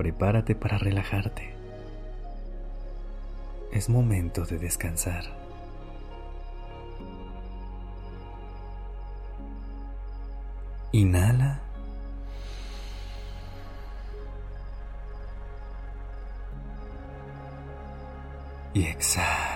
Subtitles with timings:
[0.00, 1.52] Prepárate para relajarte.
[3.70, 5.24] Es momento de descansar.
[10.92, 11.60] Inhala.
[18.72, 19.49] Y exhala.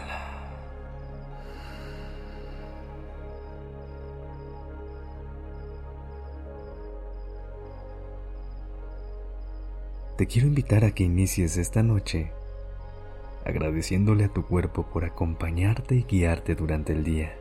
[10.17, 12.31] Te quiero invitar a que inicies esta noche
[13.45, 17.35] agradeciéndole a tu cuerpo por acompañarte y guiarte durante el día.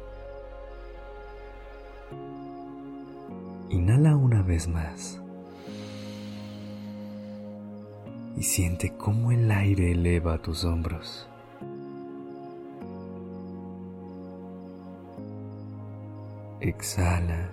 [3.70, 5.22] Inhala una vez más
[8.36, 11.28] y siente cómo el aire eleva tus hombros.
[16.60, 17.52] Exhala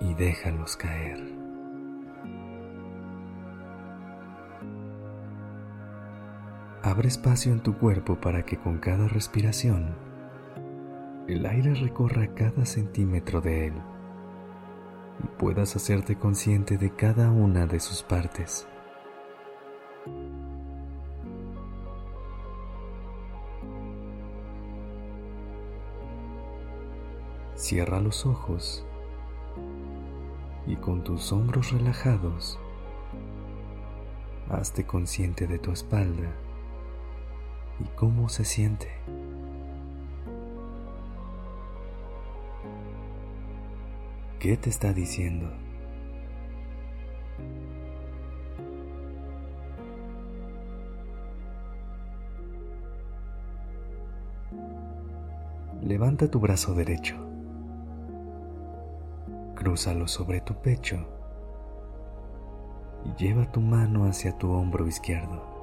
[0.00, 1.45] y déjalos caer.
[6.86, 9.96] Abre espacio en tu cuerpo para que con cada respiración
[11.26, 13.72] el aire recorra cada centímetro de él
[15.24, 18.68] y puedas hacerte consciente de cada una de sus partes.
[27.56, 28.86] Cierra los ojos
[30.68, 32.60] y con tus hombros relajados,
[34.48, 36.45] hazte consciente de tu espalda
[37.80, 38.88] y cómo se siente.
[44.38, 45.50] ¿Qué te está diciendo?
[55.82, 57.16] Levanta tu brazo derecho.
[59.54, 60.98] Crúzalo sobre tu pecho
[63.04, 65.55] y lleva tu mano hacia tu hombro izquierdo.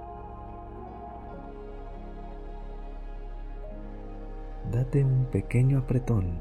[4.73, 6.39] Date un pequeño apretón,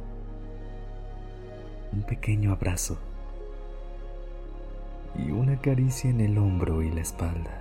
[1.92, 2.96] un pequeño abrazo
[5.14, 7.60] y una caricia en el hombro y la espalda.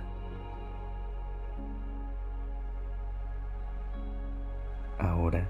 [4.98, 5.46] Ahora,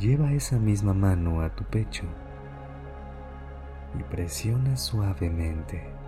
[0.00, 2.06] lleva esa misma mano a tu pecho
[3.96, 5.99] y presiona suavemente.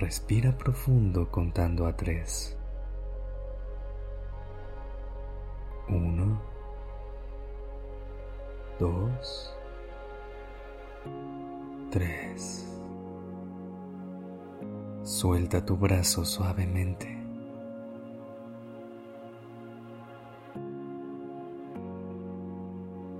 [0.00, 2.56] Respira profundo contando a tres.
[5.90, 6.40] Uno,
[8.78, 9.54] dos,
[11.90, 12.66] tres.
[15.02, 17.06] Suelta tu brazo suavemente.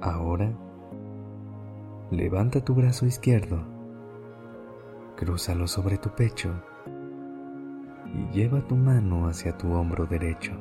[0.00, 0.50] Ahora,
[2.10, 3.69] levanta tu brazo izquierdo,
[5.20, 6.50] crúzalo sobre tu pecho
[8.06, 10.52] y lleva tu mano hacia tu hombro derecho.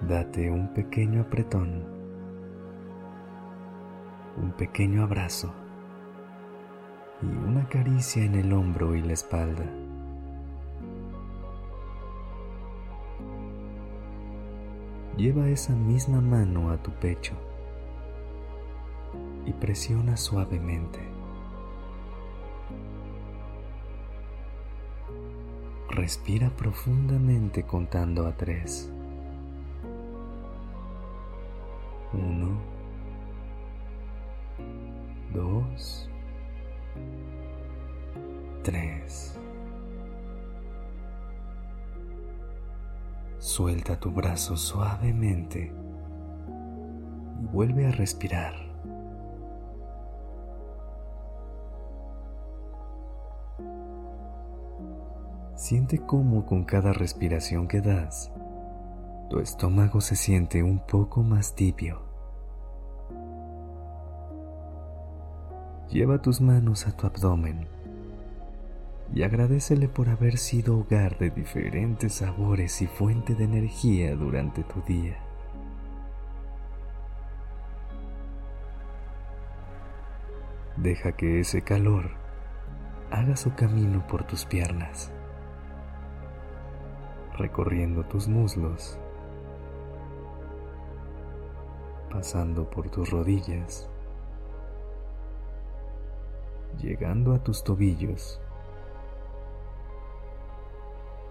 [0.00, 1.84] Date un pequeño apretón,
[4.38, 5.52] un pequeño abrazo
[7.20, 9.66] y una caricia en el hombro y la espalda.
[15.18, 17.34] Lleva esa misma mano a tu pecho
[19.46, 21.00] y presiona suavemente.
[25.88, 28.92] Respira profundamente contando a tres.
[32.12, 32.58] Uno,
[35.32, 36.10] dos,
[38.62, 39.38] tres.
[43.38, 45.72] Suelta tu brazo suavemente
[47.40, 48.65] y vuelve a respirar.
[55.56, 58.30] Siente cómo con cada respiración que das,
[59.30, 62.02] tu estómago se siente un poco más tibio.
[65.88, 67.68] Lleva tus manos a tu abdomen
[69.14, 74.82] y agradecele por haber sido hogar de diferentes sabores y fuente de energía durante tu
[74.82, 75.16] día.
[80.76, 82.10] Deja que ese calor
[83.10, 85.10] haga su camino por tus piernas,
[87.36, 88.98] recorriendo tus muslos,
[92.10, 93.88] pasando por tus rodillas,
[96.80, 98.40] llegando a tus tobillos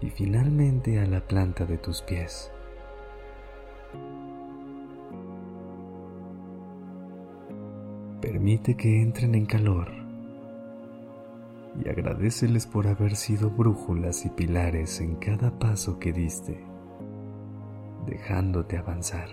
[0.00, 2.52] y finalmente a la planta de tus pies.
[8.20, 9.95] Permite que entren en calor
[11.84, 16.64] y agradeceles por haber sido brújulas y pilares en cada paso que diste,
[18.06, 19.28] dejándote avanzar.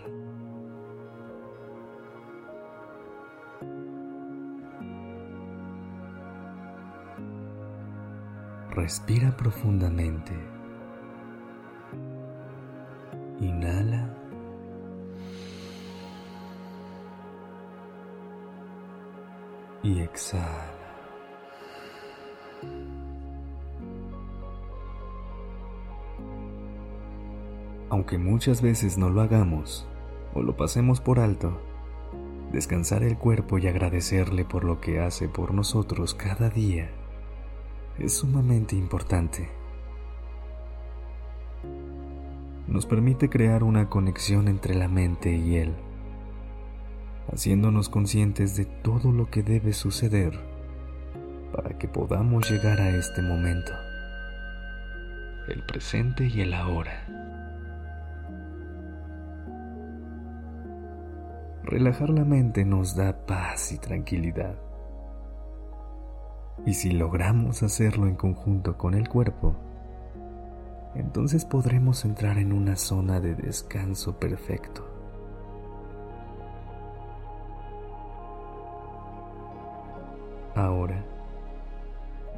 [8.72, 10.34] Respira profundamente.
[13.40, 14.10] Inhala.
[19.84, 20.83] Y exhala.
[27.94, 29.88] Aunque muchas veces no lo hagamos
[30.34, 31.62] o lo pasemos por alto,
[32.52, 36.90] descansar el cuerpo y agradecerle por lo que hace por nosotros cada día
[38.00, 39.48] es sumamente importante.
[42.68, 45.76] Nos permite crear una conexión entre la mente y él,
[47.32, 50.40] haciéndonos conscientes de todo lo que debe suceder
[51.56, 53.72] para que podamos llegar a este momento,
[55.48, 57.23] el presente y el ahora.
[61.74, 64.54] Relajar la mente nos da paz y tranquilidad
[66.68, 69.56] y si logramos hacerlo en conjunto con el cuerpo,
[70.94, 74.88] entonces podremos entrar en una zona de descanso perfecto.
[80.54, 81.04] Ahora,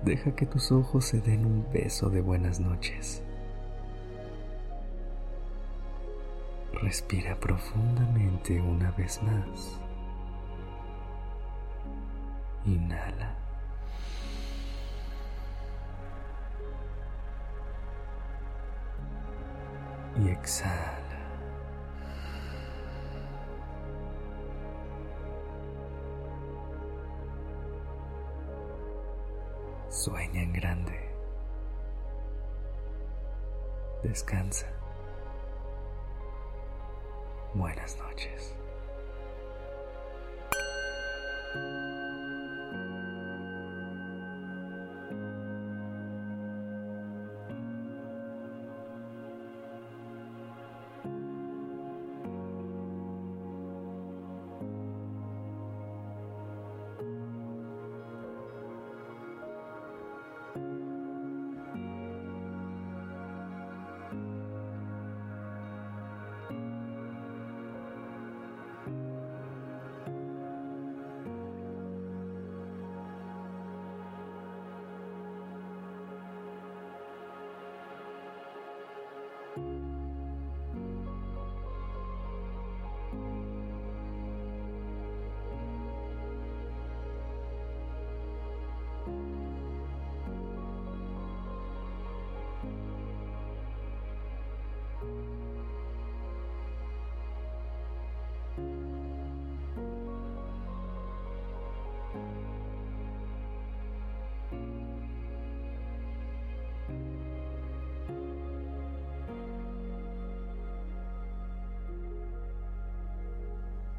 [0.05, 3.24] deja que tus ojos se den un beso de buenas noches.
[6.81, 9.79] Respira profundamente una vez más.
[12.65, 13.45] Inhala.
[20.17, 21.01] y exhala.
[29.89, 31.09] Sueña en grande.
[34.03, 34.74] Descansa.
[37.55, 38.53] Buenas noches.